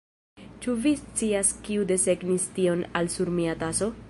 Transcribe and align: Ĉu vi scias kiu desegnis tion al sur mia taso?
Ĉu 0.63 0.73
vi 0.85 0.93
scias 1.01 1.53
kiu 1.69 1.85
desegnis 1.93 2.51
tion 2.57 2.85
al 3.01 3.15
sur 3.19 3.37
mia 3.41 3.59
taso? 3.67 3.97